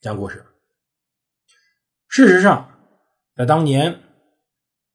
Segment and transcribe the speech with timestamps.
[0.00, 0.46] 讲故事。
[2.08, 2.70] 事实上，
[3.36, 4.00] 在当年，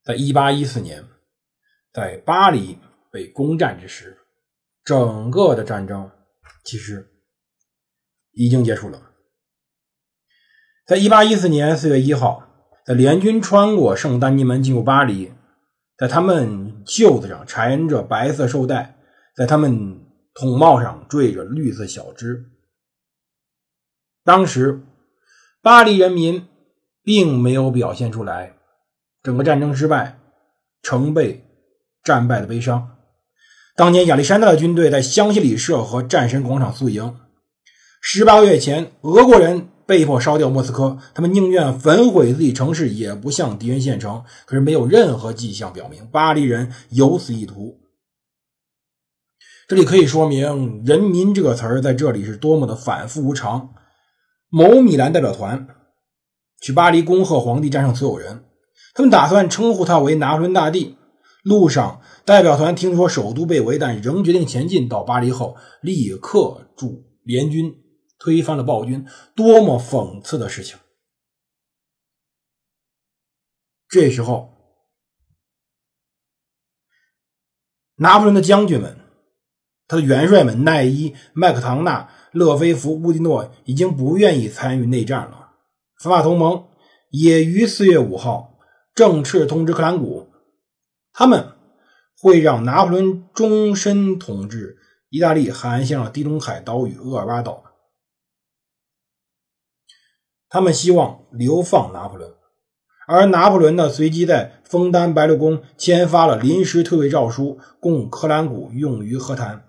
[0.03, 1.05] 在一八一四年，
[1.93, 2.79] 在巴黎
[3.11, 4.17] 被攻占之时。
[4.83, 6.11] 整个的战争
[6.63, 7.07] 其实
[8.31, 9.11] 已经结束了。
[10.85, 12.47] 在一八一四年四月一号，
[12.83, 15.31] 在联军穿过圣丹尼门进入巴黎，
[15.97, 18.99] 在他们袖子上缠着白色绶带，
[19.35, 22.51] 在他们筒帽上缀着绿色小枝。
[24.23, 24.81] 当时，
[25.65, 26.45] 巴黎人民
[27.01, 28.53] 并没有表现出来
[29.23, 30.19] 整个战争失败、
[30.83, 31.43] 城被
[32.03, 32.89] 战败的悲伤。
[33.75, 37.17] 当年亚历山大的军队在香榭里舍和战神广场宿营。
[37.99, 44.23] 十八个月前，俄国人被迫烧掉莫斯科，他们宁愿焚毁自己城市，也不向敌人献城。
[44.45, 47.79] 可是，没有任何迹象表明巴黎人有此意图。
[49.67, 53.73] 这里可以说明“人民”这个词儿在这里是多么的反复无常。
[54.55, 55.67] 某米兰代表团
[56.61, 58.45] 去巴黎恭贺皇帝战胜所有人，
[58.93, 60.97] 他们打算称呼他为拿破仑大帝。
[61.43, 64.87] 路上，代表团听说首都被围，但仍决定前进。
[64.87, 67.75] 到巴黎后，立刻驻联军，
[68.17, 69.05] 推翻了暴君。
[69.35, 70.77] 多么讽刺的事情！
[73.89, 74.53] 这时候，
[77.97, 78.97] 拿破仑的将军们，
[79.85, 85.51] 他的元帅们奈伊、麦克唐纳、勒菲弗、乌迪诺已经不愿意参与内战了。
[86.03, 86.65] 法法同盟
[87.09, 88.59] 也于四月五号
[88.93, 90.27] 正式通知克兰古。
[91.13, 91.53] 他们
[92.21, 94.77] 会让拿破仑终身统治
[95.09, 97.63] 意大利，含向了地中海岛屿厄尔巴岛。
[100.49, 102.33] 他们希望流放拿破仑，
[103.07, 109.63] 而拿破仑呢，随即在枫丹白露宫签发了临时退位诏书，供克兰古用于和谈。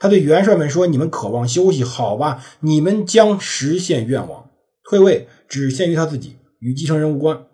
[0.00, 4.50] 他对元帅们说：“你们渴望休息，好吧，你们将实现愿望。
[4.82, 7.44] 退位只限于他自己，与继承人无关。”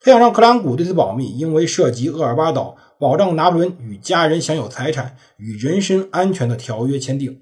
[0.00, 7.40] 他想让克兰古对此保密，因为涉及厄尔巴岛，保障拿破仑与家人享有财产与人身安全的条约签订。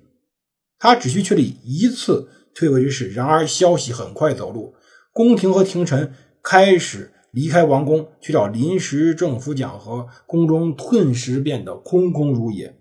[0.78, 3.10] 他只需确立一次退位之事。
[3.10, 4.72] 然而，消息很快走漏，
[5.12, 12.74] 宫廷和廷臣开始离开王宫去找临时政府讲和，宫中顿时变得空空如也。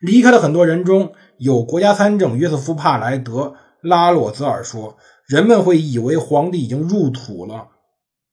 [0.00, 4.96] 离开了很多人中有国家参政约瑟夫·帕莱德拉洛泽尔说
[5.28, 7.68] ：“人们会以为皇帝已经入土了。”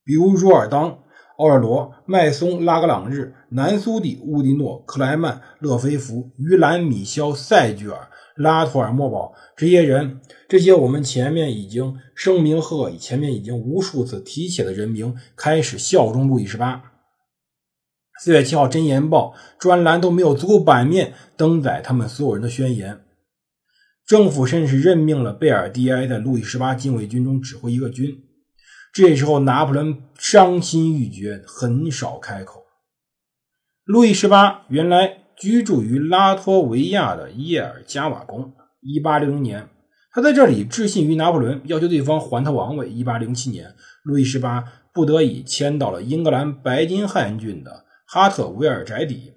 [0.06, 1.00] 比如若尔当、
[1.38, 8.08] 奥尔罗、麦松、拉格朗日、南苏蒂、乌迪诺、克莱曼、勒菲弗、于兰、米肖、塞居尔、
[8.38, 16.82] 拉图尔莫堡这些人，这些我们前面已经声名赫以前面已经无数次提起的人名，开始效忠路易十八。
[18.20, 23.02] 四月七号，《真言报》专栏都没有足够版面登载他们所有人的宣言。
[24.08, 28.24] 政府甚至任命了贝尔蒂埃在路易十八禁卫军中指挥一个军。
[28.94, 32.64] 这时候，拿破仑伤心欲绝，很少开口。
[33.86, 38.54] 路易十八原来居住于拉脱维亚的叶尔加瓦宫。
[38.82, 39.70] 一八六零年，
[40.12, 42.90] 他在这里致信于拿破仑，要求对方还他王位。
[42.90, 49.34] 一八零七年，路易十八不得已迁到了英格兰白金汉郡的哈特维尔宅邸。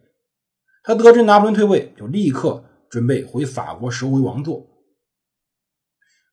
[0.82, 4.66] 他得知拿破仑退位，就立刻准备回法国收回王座。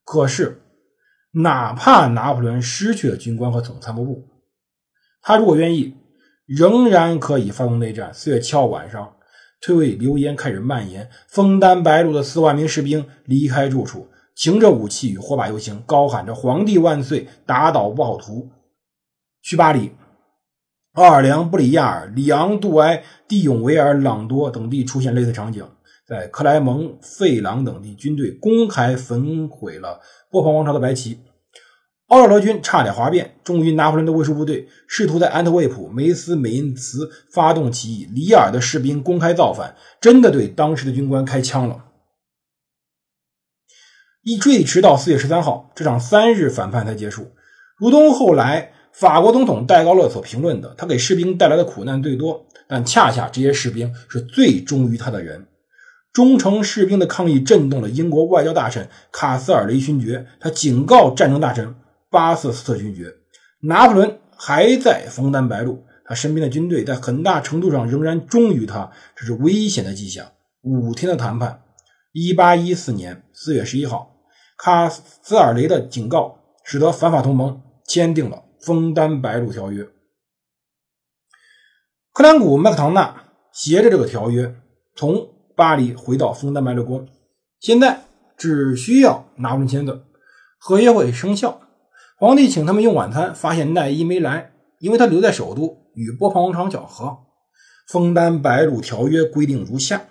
[0.04, 0.62] 可是。
[1.32, 4.26] 哪怕拿破仑失去了军官和总参谋部，
[5.20, 5.94] 他如果愿意，
[6.46, 8.12] 仍然可以发动内战。
[8.14, 9.14] 四月七号晚上，
[9.60, 18.50] 退位流言开始蔓延，枫丹白露的四万名士兵离开住处，擎着武器与火把游行，高喊着“皇帝万岁”，打倒暴徒。
[19.42, 19.92] 去巴黎、
[20.98, 25.64] 奥尔良、布里亚尔、里昂、杜埃、蒂永维尔、朗多等地出现类似场景。
[26.04, 31.20] 在克莱蒙、费朗等地，军队公开焚毁了波旁王朝的白旗。
[32.08, 38.04] 奥尔德军差点哗变，终于拿破仑的卫戍部队试图在安特卫普、梅斯、美因茨发动起义。
[38.06, 41.84] 里尔的士兵公开造反，真的对当时的军官开枪了。
[44.24, 47.30] 一追迟到四月十三号，这场三日反叛才结束。
[47.76, 55.46] 如同后来法国总统戴高乐所评论的，他给士兵带来的苦难最多，但恰恰这些士兵是最忠于他的人。
[56.12, 61.76] 忠诚士兵的抗议震动了英国外交大臣卡斯尔雷勋爵，他警告战争大臣
[62.10, 63.14] 巴瑟斯特勋爵，
[63.60, 70.26] 拿破仑还在枫丹白露，他身边的军队在很大程度上仍然忠于他，这是危险的迹象。
[70.62, 71.60] 五天的谈判，
[72.12, 74.16] 一八一四年四月十一号，
[74.56, 79.88] 卡斯尔雷的警告使得反法同盟签订了枫丹白露条约。
[82.12, 84.56] 克兰古麦克唐纳携着这个条约
[84.96, 87.08] 从巴黎回到枫丹白露宫，
[87.60, 88.04] 现在
[88.36, 90.04] 只需要拿破仑签字，
[90.58, 91.60] 合约会生效。
[92.16, 97.18] 皇帝请他们用晚餐，发现奈伊没来，因为他留在首都与波旁王朝讲和。
[97.86, 100.08] 枫丹白露条约规定如下：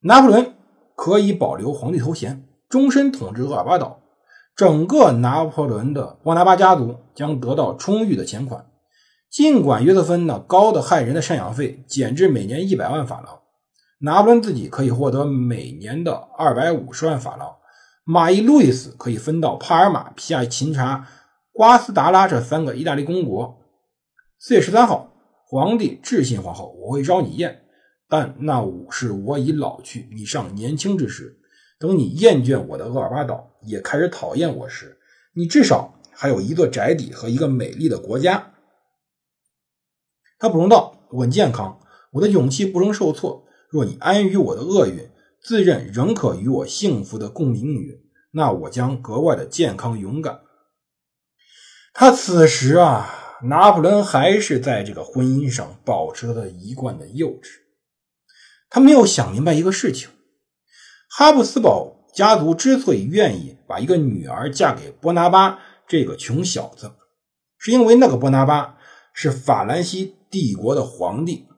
[0.00, 0.54] 拿破仑
[0.96, 4.02] 可以保留皇帝头衔，终身统治厄尔巴岛，
[4.58, 8.66] 整个拿破仑的波拿巴家族将得到充裕的钱款。
[9.30, 13.38] 尽管约瑟芬呢高的害人的赡养费减至每年一百万法郎，
[14.00, 17.54] 拿破仑自己可以获得每年的二百五十万法郎。
[18.02, 21.06] 马伊路易斯可以分到帕尔马、皮亚琴察、
[21.52, 23.60] 瓜斯达拉这三个意大利公国。
[24.40, 25.12] 四月十三号，
[25.46, 27.60] 皇帝致信皇后：“我会召你宴，
[28.08, 31.36] 但那是我已老去，你尚年轻之时。
[31.78, 34.98] 等你厌倦我的厄尔巴岛，也开始讨厌我时，
[35.34, 38.52] 你至少还有一座宅邸和一个美丽的国家。”
[40.40, 41.80] 他补充道：“我很健康，
[42.12, 43.46] 我的勇气不容受挫。
[43.70, 45.10] 若你安于我的厄运，
[45.40, 48.00] 自认仍可与我幸福的共命运，
[48.32, 50.40] 那我将格外的健康勇敢。”
[51.92, 57.60] 他此时啊，拿破仑还是在这个婚姻上保持了一贯的幼稚。
[58.70, 60.08] 他没有想明白一个事情：
[61.18, 66.92] 哈布斯堡家族之所以愿意把一个女儿嫁给波拿巴这个穷小子，
[67.58, 68.76] 是因为那个波拿巴
[69.12, 70.14] 是法兰西。
[70.30, 71.48] 帝国的皇帝，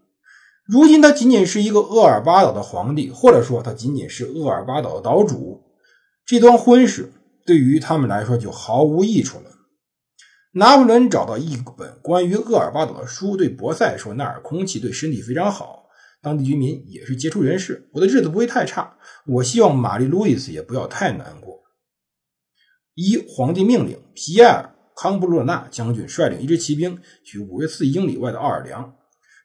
[0.64, 5.62] 如今他仅仅是一个厄尔巴岛的皇帝，或者说他仅仅是厄尔巴岛的岛主。
[6.24, 7.12] 这桩婚事
[7.44, 9.50] 对于他们来说就毫无益处了。
[10.52, 15.79] 拿破仑找到一本关于厄尔巴岛的书，对博塞说：“那儿空气对身体非常好，
[16.22, 18.96] 当地居民也是杰出人士，我的日子不会太差。
[19.26, 21.60] 我希望玛丽路易斯也不要太难过。”
[22.94, 24.74] 一皇帝命令皮埃尔。
[24.96, 28.96] 康布洛纳将军率领一支骑兵去五十四英里外的奥尔良，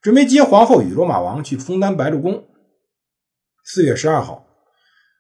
[0.02, 2.44] 准备接皇后与罗马王去枫丹白露宫。
[3.64, 4.46] 四月十二号，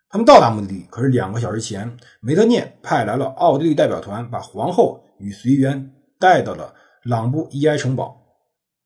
[0.10, 8.22] 他们到达目的地，可是两个小时前，梅德涅派来了奥地利代表团，把皇后与随员带到了朗布伊埃城堡。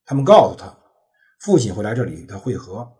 [0.05, 0.77] 他们告诉他，
[1.39, 2.93] 父亲会来这里与他会合。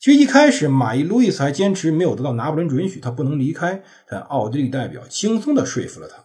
[0.00, 6.24] 其实一开始，马伊路易斯还坚持没有得到拿破仑准许，他不能离开，但奥地利代表轻松地说服了他。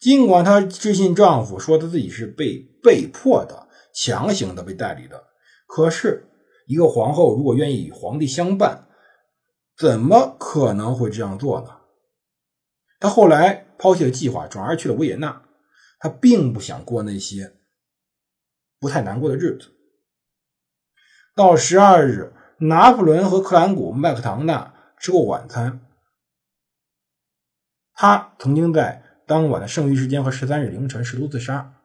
[0.00, 5.24] 尽管她致信丈夫说她自己是被被迫的、强行的被代理的，
[5.66, 6.28] 可是
[6.66, 8.88] 一个皇后如果愿意与皇帝相伴，
[9.76, 11.68] 怎么可能会这样做呢？
[12.98, 15.42] 她后来抛弃了计划，转而去了维也纳。
[16.00, 17.52] 她并不想过那些
[18.80, 19.68] 不太难过的日子。
[21.34, 25.80] 到十二日，拿破仑和克兰古麦克唐纳吃过晚餐。
[27.94, 29.02] 他曾经在。
[29.24, 31.80] 当晚的剩余时间和十三日凌晨试图自杀。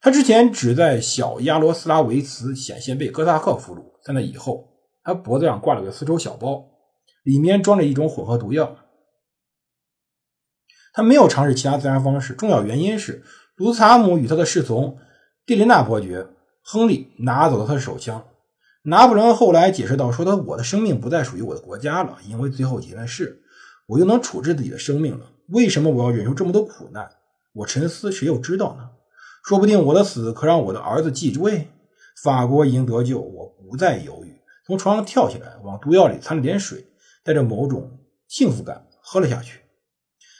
[0.00, 4.68] 他之前只在小亚罗斯拉维茨险些被哥萨克俘虏，在那以后，
[5.02, 6.70] 他脖子上挂了个丝绸小包，
[7.24, 8.76] 里面装着一种混合毒药。
[10.92, 13.24] 他没有尝试其他自杀方式，重要原因是
[13.56, 14.98] 卢茨塔姆与他的侍从
[15.46, 16.28] 蒂琳娜伯爵
[16.64, 18.24] 亨利拿走了他的手枪。
[18.82, 23.42] 拿破仑后来解释道：“说他我的生命不再属于我的国家了，因为最后几件事。”
[23.86, 27.06] 我又能处置自己的生命了，为什么我要忍受这么多苦难？
[27.52, 28.88] 我沉思，谁又知道呢？
[29.44, 31.68] 说不定我的死可让我的儿子继位。
[32.22, 36.86] 法国已经得救，我不再犹豫，从床上跳起来，往毒药里掺了点水，
[37.22, 39.60] 带着某种幸福感喝了下去。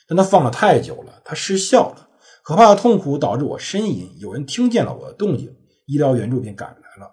[0.09, 2.09] 但他放了太久了，他失效了。
[2.43, 4.11] 可怕的痛苦导致我呻吟。
[4.19, 5.55] 有人听见了我的动静，
[5.87, 7.11] 医疗援助便赶来了。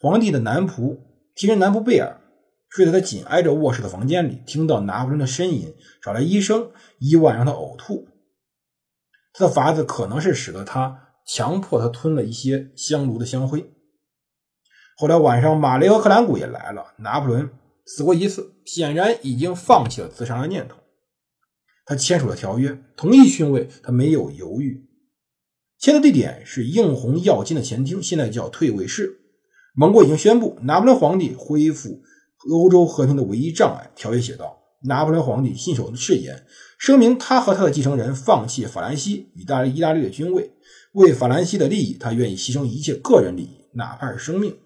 [0.00, 0.98] 皇帝的男仆，
[1.34, 2.20] 替人男仆贝尔。
[2.68, 8.06] 睡在他紧挨着卧室的房间里，听到拿破仑的呻吟，找来医生，一晚让他呕吐。
[9.32, 13.72] 他的法子可能是使得他强迫他吞了一些香炉的香灰。
[14.98, 16.92] 后来晚上，马雷和克兰古也来了。
[16.98, 17.48] 拿破仑
[17.86, 20.76] 死过一次，显然已经放弃了自杀的念头。
[21.86, 24.86] 他签署了条约，同意逊位，他没有犹豫。
[25.86, 29.20] 签的地点是应红耀金的前厅，现在叫退位室。
[29.72, 32.02] 盟国已经宣布，拿破仑皇帝恢复。
[32.50, 36.44] 欧洲和平的唯一障碍，条约写道：“拿破仑皇帝信守誓言，
[36.76, 40.50] 声明他和他的继承人放弃法兰西与大意大利的军位，
[40.94, 44.58] 为法兰西的利益，他愿意牺牲一切个人利益，哪怕是生命。”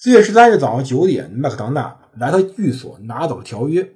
[0.00, 3.86] 四月十三日早上九点，麦克唐纳来到寓所拿走了条约。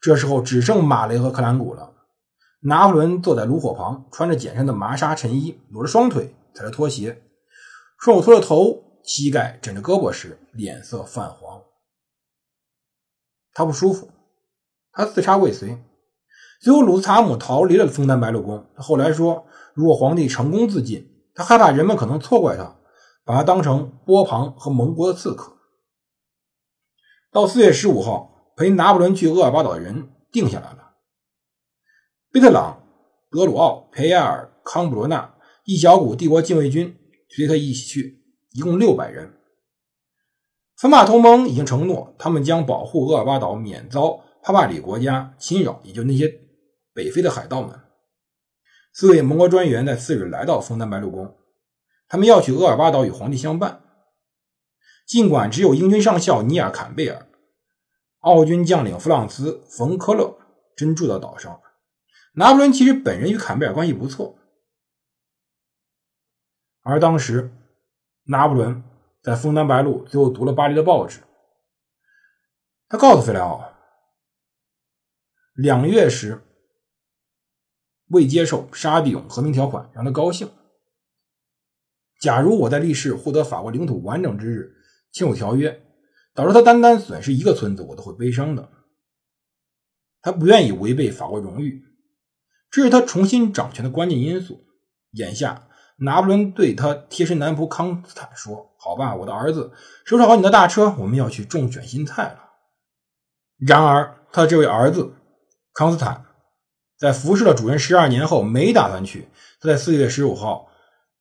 [0.00, 1.91] 这时候只剩马雷和克兰古了。
[2.64, 7.22] 拿破仑坐在炉火旁，穿着简单的麻纱衬衣，裸着双腿，踩着拖鞋，
[7.98, 11.62] 双手托着头，膝盖枕着胳膊时，脸色泛黄。
[13.52, 14.10] 他不舒服，
[14.92, 15.82] 他自杀未遂。
[16.60, 18.64] 最后，鲁斯塔姆逃离了枫丹白露宫。
[18.76, 22.76] 他后来说，如果皇帝成功自尽，他害怕人们可能错怪他，
[23.24, 25.56] 把他当成波旁和蒙国的刺客。
[27.32, 30.81] 到四月十五号，陪拿破仑去厄尔巴岛的人定下来了。
[32.32, 32.82] 贝特朗、
[33.30, 35.34] 德鲁奥、培埃尔、康布罗纳
[35.66, 36.96] 一小股帝国禁卫军
[37.28, 38.22] 随他一起去，
[38.52, 39.34] 一共六百人。
[40.78, 46.26] 芬马同盟已经承诺，他们将保护厄尔巴岛免遭帕帕里国家侵扰，也就那些
[46.94, 47.78] 北非的海盗们。
[48.94, 51.36] 四位盟国专员在次日来到枫丹白露宫，
[52.08, 53.82] 他们要去厄尔巴岛与皇帝相伴。
[55.06, 57.28] 尽管只有英军上校尼尔·坎贝尔、
[58.20, 60.38] 奥军将领弗朗茨·冯·科勒
[60.74, 61.60] 真住到岛上，
[62.32, 64.38] 拿破仑其实本人与坎贝尔关系不错。
[66.82, 67.50] 而当时，
[68.24, 68.82] 拿破仑。
[69.22, 71.20] 在枫丹白露，最后读了巴黎的报纸。
[72.88, 73.72] 他告诉费莱奥，
[75.54, 76.42] 两月时
[78.08, 80.50] 未接受沙比永和平条款，让他高兴。
[82.18, 84.74] 假如我在立誓获得法国领土完整之日
[85.12, 85.80] 签署条约，
[86.34, 88.68] 导致他单单损失一个村子，我都会悲伤的。
[90.20, 91.80] 他不愿意违背法国荣誉，
[92.72, 94.64] 这是他重新掌权的关键因素。
[95.12, 95.68] 眼下。
[95.98, 99.70] 拿破仑对他贴身男仆康斯坦说：“好吧，我的儿子，
[100.04, 102.50] 收拾好你的大车，我们要去种卷心菜了。”
[103.64, 105.14] 然而，他这位儿子
[105.72, 106.24] 康斯坦
[106.96, 109.28] 在服侍了主人十二年后，没打算去。
[109.60, 110.68] 他在四月十五号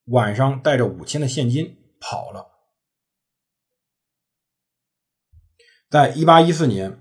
[0.06, 2.48] 晚上带着五千的现金跑了。
[5.92, 7.00] 在一八一四年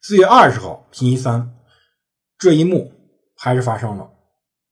[0.00, 1.56] 四月二十号星期三，
[2.38, 2.92] 这一幕
[3.38, 4.10] 还是发生了。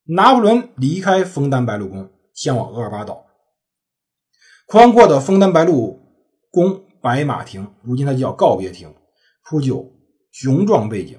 [0.08, 2.11] 拿破仑离开枫丹白露宫。
[2.37, 3.25] 向往厄尔巴岛，
[4.66, 5.99] 宽阔的枫丹白露
[6.50, 8.94] 宫白马亭，如今它叫告别亭，
[9.42, 9.90] 铺就
[10.30, 11.18] 雄壮背景。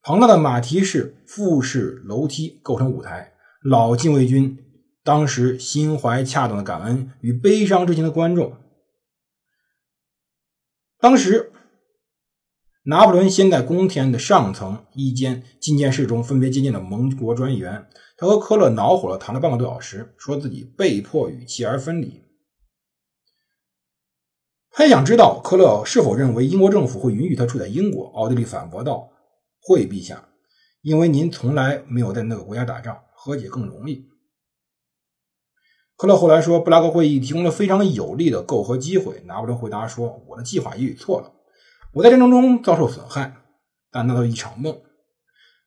[0.00, 4.56] 庞大的马蹄式复式楼梯构成舞台，老禁卫军
[5.04, 8.56] 当时心怀恰当的感恩与悲伤之情的观众。
[10.98, 11.52] 当时。
[12.84, 17.86] 拿破仑先在宫殿的上层一间觐见室中分别接见了盟国专员。
[18.16, 22.22] 他和科勒恼火了，谈了半个多小时，说自己被迫与妻儿分离。
[24.70, 28.06] 他也想知道科勒是否认为英国政府会允许他住在英国。
[28.14, 29.10] 奥地利反驳道
[29.62, 30.28] ：“会，陛下，
[30.80, 34.08] 因为您从来没有在那个国家打仗，和解更容易。”
[35.96, 39.22] 科勒后来说，布拉格会议提供了非常有利的媾和机会。
[39.26, 41.32] 拿破仑回答说：“我的计划也许错了。”
[41.94, 43.36] 我在战争中遭受损害，
[43.90, 44.80] 但那都一场梦。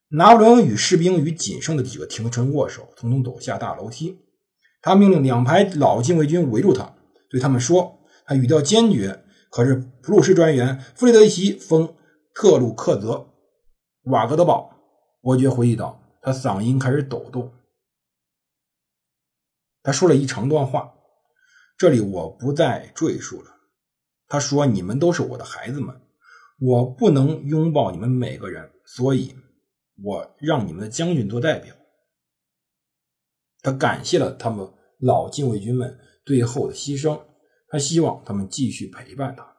[0.10, 4.20] 拿破仑与士兵与仅剩的几个廷臣握手，匆匆走下大楼梯。
[4.82, 6.96] 他命令两排老禁卫军围住他，
[7.30, 11.88] 对他们说：“他语调坚决。”可是普鲁士专员弗雷德里希·丰·
[12.34, 13.14] 特鲁克泽·
[14.12, 14.76] 瓦格德堡
[15.22, 17.54] 伯爵回忆道：“他嗓音开始抖动。”
[19.84, 20.94] 他说了一长段话，
[21.78, 23.52] 这里我不再赘述了。
[24.28, 25.96] 他说：“你们都是我的孩子们。”
[26.58, 29.36] 我不能拥抱你们每个人，所以
[30.02, 31.76] 我让你们的将军做代表。
[33.62, 37.20] 他感谢了他们老禁卫军们最后的牺牲，
[37.68, 39.58] 他希望他们继续陪伴他。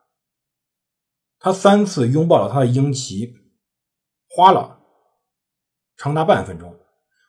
[1.39, 3.31] 他三次拥抱了他的鹰旗，
[4.29, 4.81] 花了
[5.97, 6.75] 长达半分钟。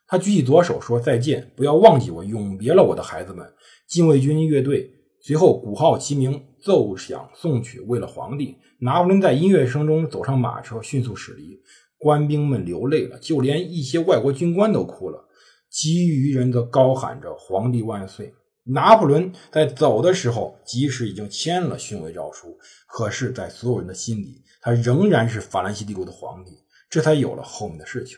[0.07, 3.55] 他举起左手说再见，不要忘记我，永别了我的孩子们。
[3.87, 6.48] 禁卫军乐队随后鼓号齐鸣。
[6.63, 11.61] 奏响颂曲，为了皇帝，拿破仑在音乐声中走上马车，迅速驶离。
[11.97, 15.29] 官兵们流泪了，就连一些外国军官都哭了，
[15.69, 18.33] 其余人则高喊着“皇帝万岁”。
[18.71, 26.53] 拿破仑在走的时候，即使已经签了勋位诏书，可是，在所有人的心里，他仍然是法兰西帝国的皇帝。
[26.91, 28.17] 这才有了后面的事情。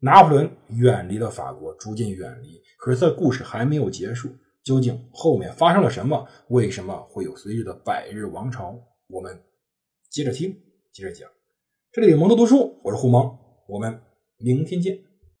[0.00, 4.28] 拿破仑远离了法国，逐渐远离，可是他的故事还没有结束。
[4.64, 6.28] 究竟后面发生了什么？
[6.48, 8.78] 为什么会有随着的百日王朝？
[9.08, 9.42] 我们
[10.08, 10.56] 接着听，
[10.92, 11.28] 接着讲。
[11.90, 13.38] 这里蒙多读书，我是胡蒙，
[13.68, 14.00] 我们
[14.38, 15.11] 明天见。